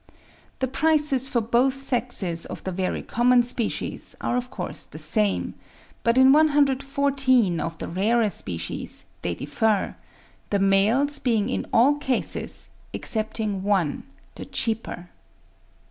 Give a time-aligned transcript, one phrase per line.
[0.57, 5.53] The prices for both sexes of the very common species are of course the same;
[6.01, 9.95] but in 114 of the rarer species they differ;
[10.49, 14.01] the males being in all cases, excepting one,
[14.33, 15.09] the cheaper.